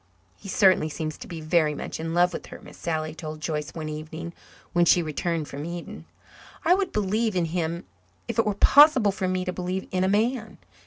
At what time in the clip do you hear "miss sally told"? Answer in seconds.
2.63-3.39